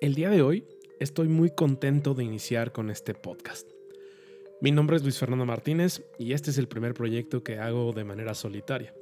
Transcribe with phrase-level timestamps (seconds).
[0.00, 0.64] El día de hoy
[1.00, 3.68] estoy muy contento de iniciar con este podcast.
[4.60, 8.04] Mi nombre es Luis Fernando Martínez y este es el primer proyecto que hago de
[8.04, 8.94] manera solitaria.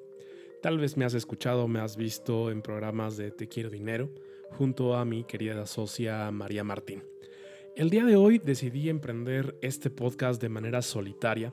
[0.62, 4.08] Tal vez me has escuchado, me has visto en programas de Te quiero dinero
[4.52, 7.02] junto a mi querida socia María Martín.
[7.76, 11.52] El día de hoy decidí emprender este podcast de manera solitaria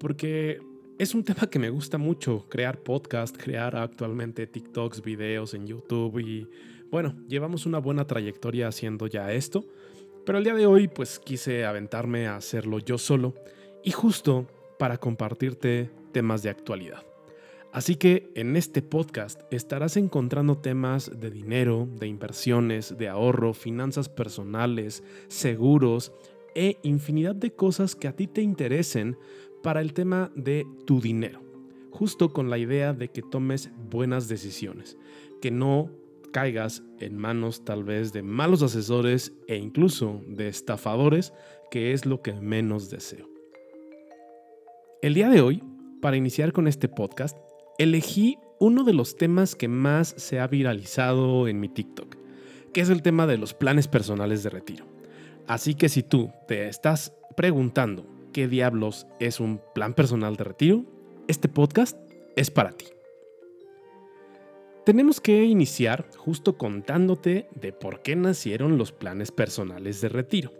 [0.00, 0.60] porque
[0.98, 6.20] es un tema que me gusta mucho, crear podcast, crear actualmente TikToks, videos en YouTube
[6.20, 6.48] y
[6.90, 9.64] bueno, llevamos una buena trayectoria haciendo ya esto,
[10.24, 13.34] pero el día de hoy pues quise aventarme a hacerlo yo solo
[13.82, 14.46] y justo
[14.78, 17.02] para compartirte temas de actualidad.
[17.72, 24.08] Así que en este podcast estarás encontrando temas de dinero, de inversiones, de ahorro, finanzas
[24.08, 26.12] personales, seguros
[26.54, 29.18] e infinidad de cosas que a ti te interesen
[29.62, 31.40] para el tema de tu dinero.
[31.90, 34.96] Justo con la idea de que tomes buenas decisiones,
[35.42, 35.90] que no
[36.32, 41.32] caigas en manos tal vez de malos asesores e incluso de estafadores,
[41.70, 43.28] que es lo que menos deseo.
[45.02, 45.62] El día de hoy,
[46.00, 47.36] para iniciar con este podcast,
[47.78, 52.16] elegí uno de los temas que más se ha viralizado en mi TikTok,
[52.72, 54.86] que es el tema de los planes personales de retiro.
[55.46, 60.84] Así que si tú te estás preguntando qué diablos es un plan personal de retiro,
[61.28, 61.96] este podcast
[62.36, 62.86] es para ti
[64.88, 70.50] tenemos que iniciar justo contándote de por qué nacieron los planes personales de retiro.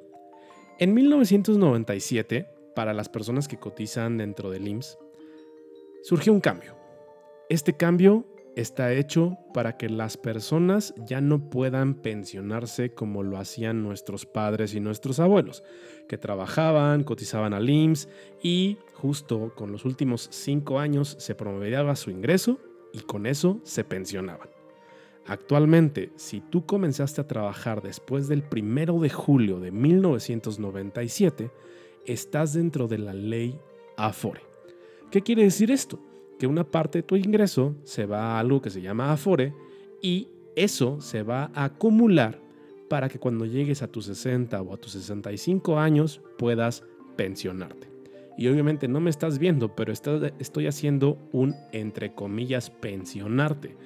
[0.78, 4.98] En 1997, para las personas que cotizan dentro del IMSS,
[6.02, 6.76] surgió un cambio.
[7.48, 13.82] Este cambio está hecho para que las personas ya no puedan pensionarse como lo hacían
[13.82, 15.64] nuestros padres y nuestros abuelos,
[16.06, 18.10] que trabajaban, cotizaban al IMSS
[18.42, 22.60] y justo con los últimos cinco años se promovería su ingreso
[22.92, 24.48] y con eso se pensionaban.
[25.26, 31.50] Actualmente, si tú comenzaste a trabajar después del 1 de julio de 1997,
[32.06, 33.58] estás dentro de la ley
[33.96, 34.40] Afore.
[35.10, 36.00] ¿Qué quiere decir esto?
[36.38, 39.54] Que una parte de tu ingreso se va a algo que se llama Afore
[40.00, 42.40] y eso se va a acumular
[42.88, 46.84] para que cuando llegues a tus 60 o a tus 65 años puedas
[47.16, 47.88] pensionarte.
[48.38, 53.76] Y obviamente no me estás viendo, pero estoy haciendo un, entre comillas, pensionarte.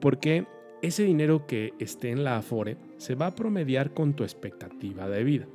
[0.00, 0.46] Porque
[0.80, 5.24] ese dinero que esté en la Afore se va a promediar con tu expectativa de
[5.24, 5.46] vida.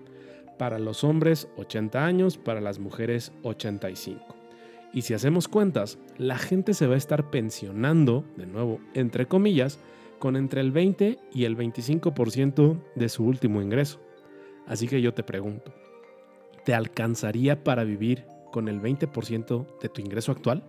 [0.60, 4.24] Para los hombres 80 años, para las mujeres 85.
[4.94, 9.80] Y si hacemos cuentas, la gente se va a estar pensionando, de nuevo, entre comillas,
[10.20, 14.00] con entre el 20 y el 25% de su último ingreso.
[14.68, 15.74] Así que yo te pregunto,
[16.64, 20.64] ¿te alcanzaría para vivir con el 20% de tu ingreso actual?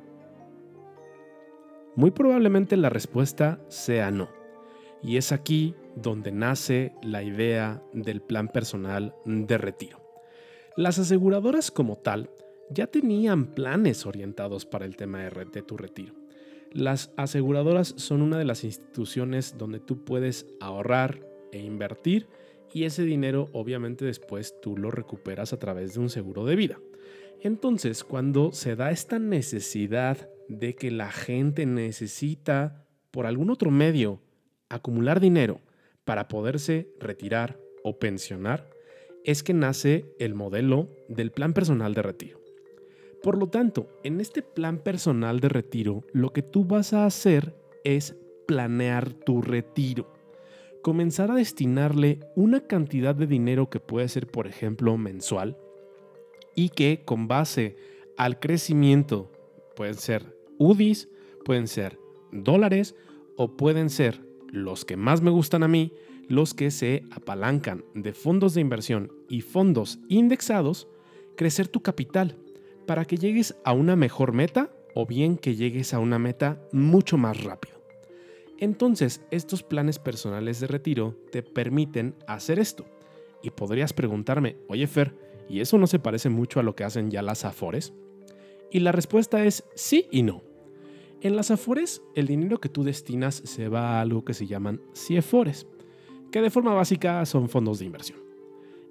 [1.94, 4.30] Muy probablemente la respuesta sea no.
[5.02, 10.00] Y es aquí donde nace la idea del plan personal de retiro.
[10.76, 12.30] Las aseguradoras como tal
[12.70, 16.14] ya tenían planes orientados para el tema de tu retiro.
[16.72, 21.20] Las aseguradoras son una de las instituciones donde tú puedes ahorrar
[21.52, 22.26] e invertir
[22.72, 26.80] y ese dinero obviamente después tú lo recuperas a través de un seguro de vida.
[27.44, 34.22] Entonces, cuando se da esta necesidad de que la gente necesita, por algún otro medio,
[34.70, 35.60] acumular dinero
[36.06, 38.70] para poderse retirar o pensionar,
[39.24, 42.40] es que nace el modelo del plan personal de retiro.
[43.22, 47.54] Por lo tanto, en este plan personal de retiro, lo que tú vas a hacer
[47.84, 48.16] es
[48.46, 50.10] planear tu retiro.
[50.80, 55.58] Comenzar a destinarle una cantidad de dinero que puede ser, por ejemplo, mensual,
[56.54, 57.76] y que con base
[58.16, 59.30] al crecimiento
[59.76, 61.08] pueden ser UDIs,
[61.44, 61.98] pueden ser
[62.32, 62.94] dólares
[63.36, 65.92] o pueden ser los que más me gustan a mí,
[66.28, 70.88] los que se apalancan de fondos de inversión y fondos indexados,
[71.36, 72.36] crecer tu capital
[72.86, 77.18] para que llegues a una mejor meta o bien que llegues a una meta mucho
[77.18, 77.74] más rápido.
[78.58, 82.86] Entonces, estos planes personales de retiro te permiten hacer esto.
[83.42, 85.14] Y podrías preguntarme, oye Fer,
[85.48, 87.92] ¿Y eso no se parece mucho a lo que hacen ya las Afores?
[88.70, 90.42] Y la respuesta es sí y no.
[91.20, 94.80] En las Afores, el dinero que tú destinas se va a algo que se llaman
[94.94, 95.66] CIEFORES,
[96.30, 98.18] que de forma básica son fondos de inversión.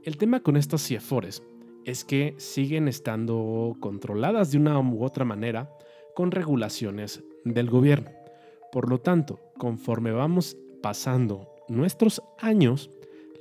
[0.03, 1.44] El tema con estas CIEFORES
[1.85, 5.69] es que siguen estando controladas de una u otra manera
[6.15, 8.09] con regulaciones del gobierno.
[8.71, 12.89] Por lo tanto, conforme vamos pasando nuestros años,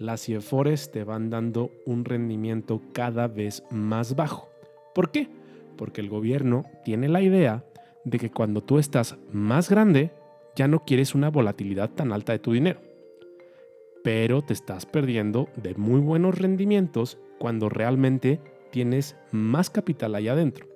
[0.02, 4.50] las CIEFORES te van dando un rendimiento cada vez más bajo.
[4.94, 5.28] ¿Por qué?
[5.76, 7.64] Porque el gobierno tiene la idea
[8.04, 10.10] de que cuando tú estás más grande,
[10.56, 12.80] ya no quieres una volatilidad tan alta de tu dinero.
[14.02, 18.40] pero te estás perdiendo de muy buenos rendimientos cuando realmente
[18.70, 20.66] tienes más capital ahí adentro.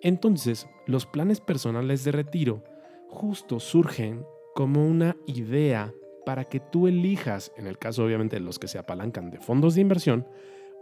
[0.00, 2.62] Entonces, los planes personales de retiro
[3.08, 5.92] justo surgen como una idea
[6.28, 9.76] para que tú elijas, en el caso obviamente de los que se apalancan de fondos
[9.76, 10.26] de inversión,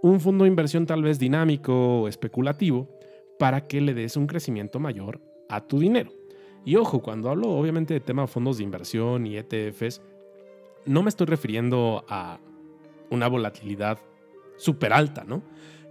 [0.03, 2.89] un fondo de inversión tal vez dinámico o especulativo
[3.39, 6.11] para que le des un crecimiento mayor a tu dinero.
[6.65, 10.03] Y ojo, cuando hablo obviamente de tema de fondos de inversión y ETFs,
[10.85, 12.41] no me estoy refiriendo a
[13.11, 14.01] una volatilidad
[14.57, 15.45] súper alta, ¿no?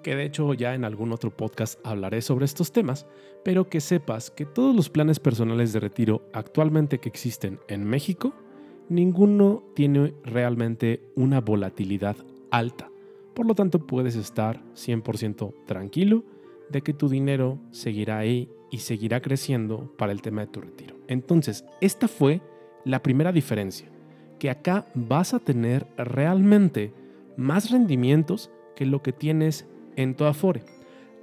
[0.03, 3.07] Que de hecho ya en algún otro podcast hablaré sobre estos temas,
[3.45, 8.33] pero que sepas que todos los planes personales de retiro actualmente que existen en México,
[8.89, 12.15] ninguno tiene realmente una volatilidad
[12.51, 12.89] alta.
[13.33, 16.23] Por lo tanto, puedes estar 100% tranquilo
[16.69, 20.95] de que tu dinero seguirá ahí y seguirá creciendo para el tema de tu retiro.
[21.07, 22.41] Entonces, esta fue
[22.83, 23.87] la primera diferencia,
[24.39, 26.93] que acá vas a tener realmente
[27.37, 30.63] más rendimientos que lo que tienes en tu Afore.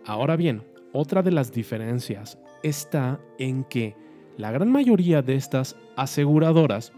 [0.04, 0.62] Ahora bien,
[0.92, 3.96] otra de las diferencias está en que
[4.36, 6.92] la gran mayoría de estas aseguradoras,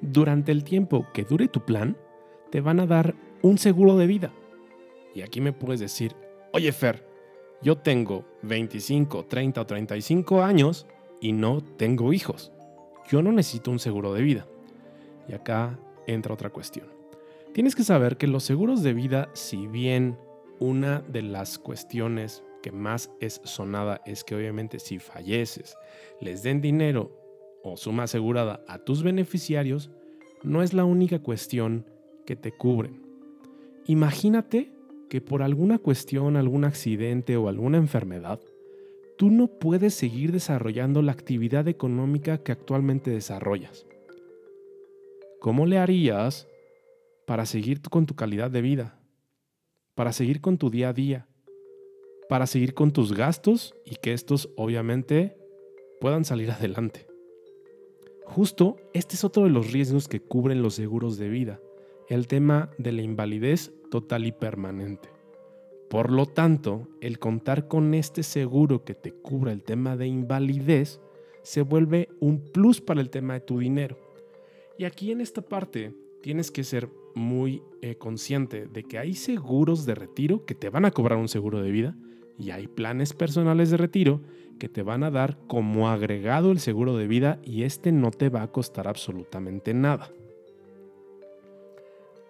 [0.00, 1.96] durante el tiempo que dure tu plan,
[2.50, 4.32] te van a dar un seguro de vida.
[5.14, 6.14] Y aquí me puedes decir,
[6.52, 7.06] oye Fer,
[7.62, 10.86] yo tengo 25, 30 o 35 años
[11.20, 12.52] y no tengo hijos.
[13.08, 14.46] Yo no necesito un seguro de vida.
[15.28, 16.86] Y acá entra otra cuestión.
[17.52, 20.18] Tienes que saber que los seguros de vida, si bien
[20.58, 25.76] una de las cuestiones que más es sonada es que obviamente si falleces,
[26.20, 27.12] les den dinero
[27.64, 29.90] o suma asegurada a tus beneficiarios,
[30.42, 31.86] no es la única cuestión
[32.26, 33.02] que te cubren.
[33.86, 34.70] Imagínate
[35.08, 38.38] que por alguna cuestión, algún accidente o alguna enfermedad,
[39.16, 43.86] tú no puedes seguir desarrollando la actividad económica que actualmente desarrollas.
[45.40, 46.46] ¿Cómo le harías
[47.26, 49.00] para seguir con tu calidad de vida?
[49.94, 51.28] Para seguir con tu día a día?
[52.28, 55.36] Para seguir con tus gastos y que estos obviamente
[56.00, 57.13] puedan salir adelante.
[58.24, 61.60] Justo este es otro de los riesgos que cubren los seguros de vida,
[62.08, 65.08] el tema de la invalidez total y permanente.
[65.88, 71.00] Por lo tanto, el contar con este seguro que te cubra el tema de invalidez
[71.42, 73.98] se vuelve un plus para el tema de tu dinero.
[74.78, 79.86] Y aquí en esta parte tienes que ser muy eh, consciente de que hay seguros
[79.86, 81.96] de retiro que te van a cobrar un seguro de vida
[82.38, 84.20] y hay planes personales de retiro
[84.58, 88.28] que te van a dar como agregado el seguro de vida y este no te
[88.28, 90.10] va a costar absolutamente nada.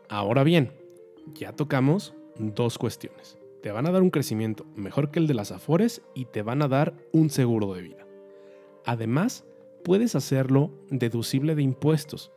[0.09, 0.73] Ahora bien,
[1.35, 3.39] ya tocamos dos cuestiones.
[3.63, 6.63] Te van a dar un crecimiento mejor que el de las Afores y te van
[6.63, 8.07] a dar un seguro de vida.
[8.85, 9.45] Además,
[9.83, 12.31] puedes hacerlo deducible de impuestos.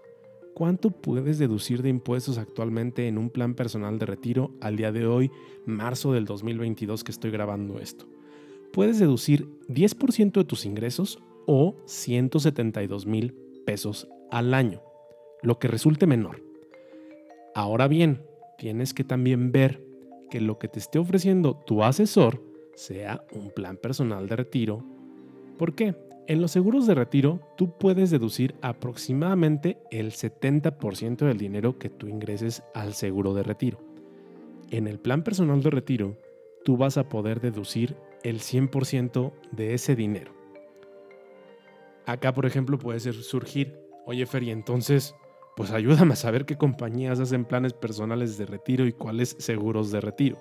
[0.54, 5.06] ¿Cuánto puedes deducir de impuestos actualmente en un plan personal de retiro al día de
[5.06, 5.30] hoy,
[5.66, 8.08] marzo del 2022 que estoy grabando esto?
[8.78, 13.34] Puedes deducir 10% de tus ingresos o 172 mil
[13.66, 14.84] pesos al año,
[15.42, 16.44] lo que resulte menor.
[17.56, 18.22] Ahora bien,
[18.60, 19.84] tienes que también ver
[20.30, 22.40] que lo que te esté ofreciendo tu asesor
[22.76, 24.86] sea un plan personal de retiro.
[25.58, 25.96] ¿Por qué?
[26.28, 32.08] En los seguros de retiro tú puedes deducir aproximadamente el 70% del dinero que tú
[32.08, 33.80] ingreses al seguro de retiro.
[34.70, 36.16] En el plan personal de retiro
[36.64, 37.96] tú vas a poder deducir
[38.28, 40.34] el 100% de ese dinero.
[42.06, 45.16] Acá, por ejemplo, puede surgir, oye Fer, entonces
[45.56, 50.02] pues ayúdame a saber qué compañías hacen planes personales de retiro y cuáles seguros de
[50.02, 50.38] retiro.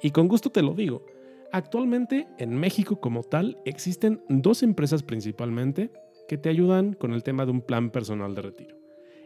[0.00, 1.04] Y con gusto te lo digo,
[1.52, 5.90] actualmente en México como tal existen dos empresas principalmente
[6.28, 8.76] que te ayudan con el tema de un plan personal de retiro.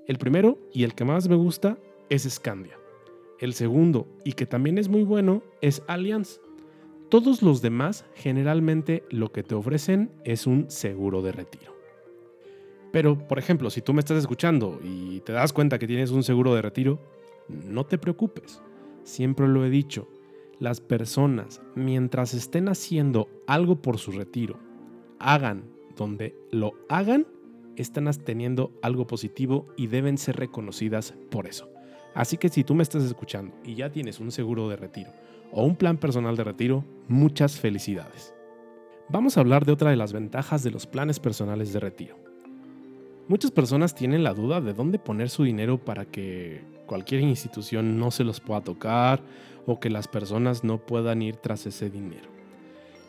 [0.09, 1.79] El primero y el que más me gusta
[2.11, 2.77] es Scandia.
[3.39, 6.41] El segundo y que también es muy bueno es Allianz.
[7.13, 11.77] Todos los demás generalmente lo que te ofrecen es un seguro de retiro.
[12.91, 16.23] Pero, por ejemplo, si tú me estás escuchando y te das cuenta que tienes un
[16.23, 16.99] seguro de retiro,
[17.51, 18.63] no te preocupes.
[19.03, 20.09] Siempre lo he dicho,
[20.59, 24.59] las personas, mientras estén haciendo algo por su retiro,
[25.19, 25.65] hagan
[25.95, 27.27] donde lo hagan,
[27.77, 31.69] están teniendo algo positivo y deben ser reconocidas por eso.
[32.15, 35.11] Así que si tú me estás escuchando y ya tienes un seguro de retiro
[35.53, 38.35] o un plan personal de retiro, muchas felicidades.
[39.09, 42.17] Vamos a hablar de otra de las ventajas de los planes personales de retiro.
[43.29, 48.11] Muchas personas tienen la duda de dónde poner su dinero para que cualquier institución no
[48.11, 49.23] se los pueda tocar
[49.67, 52.29] o que las personas no puedan ir tras ese dinero.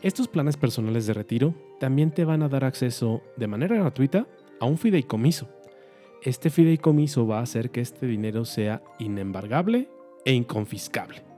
[0.02, 4.26] Estos planes personales de retiro también te van a dar acceso de manera gratuita
[4.60, 5.48] a un fideicomiso.
[6.22, 9.88] este fideicomiso va a hacer que este dinero sea inembargable
[10.24, 11.33] e inconfiscable.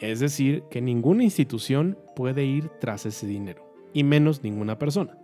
[0.00, 5.18] Es decir, que ninguna institución puede ir tras ese dinero, y menos ninguna persona.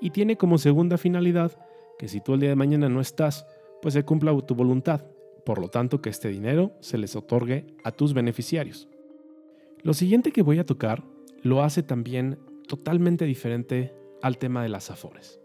[0.00, 1.52] Y tiene como segunda finalidad
[1.98, 3.46] que si tú el día de mañana no estás,
[3.80, 5.04] pues se cumpla tu voluntad,
[5.44, 8.88] por lo tanto que este dinero se les otorgue a tus beneficiarios.
[9.82, 11.02] Lo siguiente que voy a tocar
[11.42, 12.38] lo hace también
[12.68, 15.40] totalmente diferente al tema de las afores.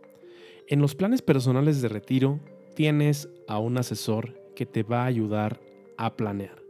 [0.68, 2.40] En los planes personales de retiro
[2.76, 5.60] tienes a un asesor que te va a ayudar
[5.98, 6.62] a planear,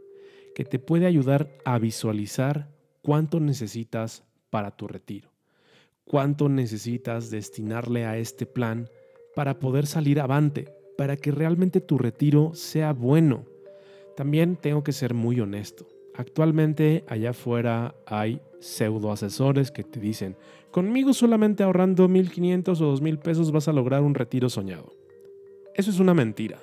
[0.58, 2.68] que te puede ayudar a visualizar
[3.00, 5.30] cuánto necesitas para tu retiro,
[6.04, 8.90] cuánto necesitas destinarle a este plan
[9.36, 13.44] para poder salir avante, para que realmente tu retiro sea bueno.
[14.16, 15.86] También tengo que ser muy honesto.
[16.16, 20.36] Actualmente allá afuera hay pseudo asesores que te dicen,
[20.72, 24.92] conmigo solamente ahorrando 1.500 o 2.000 pesos vas a lograr un retiro soñado.
[25.76, 26.58] Eso es una mentira.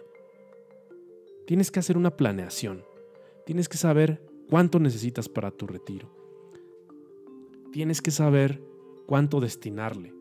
[1.47, 2.83] Tienes que hacer una planeación.
[3.45, 6.09] Tienes que saber cuánto necesitas para tu retiro.
[7.71, 8.59] Tienes que saber
[9.05, 10.15] cuánto destinarle.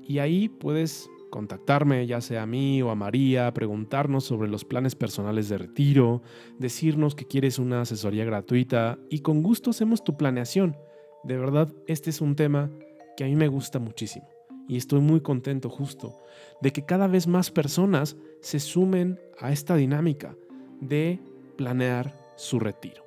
[0.04, 4.96] Y ahí puedes contactarme, ya sea a mí o a María, preguntarnos sobre los planes
[4.96, 6.22] personales de retiro,
[6.58, 10.78] decirnos que quieres una asesoría gratuita y con gusto hacemos tu planeación.
[11.24, 12.72] De verdad, este es un tema
[13.16, 14.28] que a mí me gusta muchísimo
[14.68, 16.20] y estoy muy contento justo
[16.62, 20.36] de que cada vez más personas se sumen a esta dinámica
[20.82, 21.20] de
[21.56, 23.07] planear su retiro.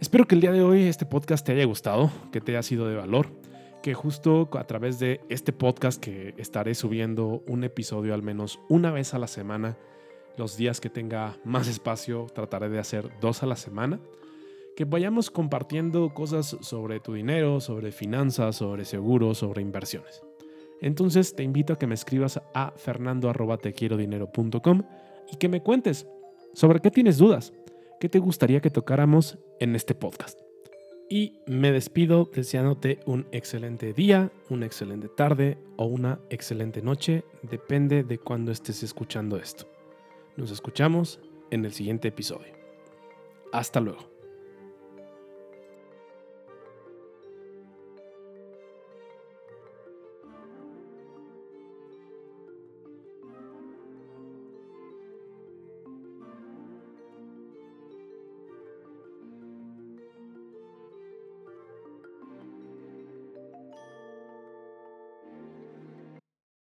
[0.00, 2.88] Espero que el día de hoy este podcast te haya gustado, que te haya sido
[2.88, 3.28] de valor
[3.82, 8.90] que justo a través de este podcast que estaré subiendo un episodio al menos una
[8.90, 9.76] vez a la semana,
[10.36, 14.00] los días que tenga más espacio trataré de hacer dos a la semana,
[14.76, 20.22] que vayamos compartiendo cosas sobre tu dinero, sobre finanzas, sobre seguros, sobre inversiones.
[20.80, 24.82] Entonces te invito a que me escribas a fernando.tequierodinero.com
[25.32, 26.06] y que me cuentes
[26.52, 27.52] sobre qué tienes dudas,
[28.00, 30.40] qué te gustaría que tocáramos en este podcast.
[31.08, 38.02] Y me despido deseándote un excelente día, una excelente tarde o una excelente noche, depende
[38.02, 39.70] de cuándo estés escuchando esto.
[40.36, 42.54] Nos escuchamos en el siguiente episodio.
[43.52, 44.19] Hasta luego.